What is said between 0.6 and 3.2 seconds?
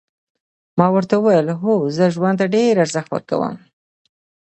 ما ورته وویل هو زه ژوند ته ډېر ارزښت